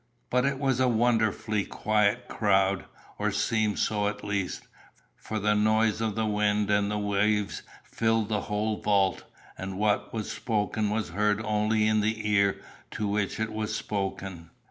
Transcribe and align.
But 0.31 0.45
it 0.45 0.57
was 0.57 0.79
a 0.79 0.87
wonderfully 0.87 1.63
quiet 1.63 2.27
crowd, 2.27 2.85
or 3.19 3.29
seemed 3.31 3.77
so 3.77 4.07
at 4.07 4.23
least; 4.23 4.67
for 5.15 5.37
the 5.37 5.53
noise 5.53 6.01
of 6.01 6.15
the 6.15 6.25
wind 6.25 6.71
and 6.71 6.89
the 6.89 6.97
waves 6.97 7.61
filled 7.83 8.29
the 8.29 8.41
whole 8.41 8.77
vault, 8.81 9.25
and 9.59 9.77
what 9.77 10.11
was 10.11 10.31
spoken 10.31 10.89
was 10.89 11.09
heard 11.09 11.39
only 11.45 11.85
in 11.85 12.01
the 12.01 12.27
ear 12.27 12.63
to 12.89 13.07
which 13.07 13.39
it 13.39 13.53
was 13.53 13.75
spoken. 13.75 14.49